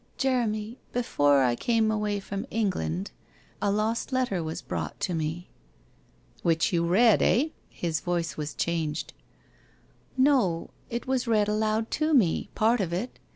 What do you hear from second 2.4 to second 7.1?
England a lost letter was brought to me!'' Which you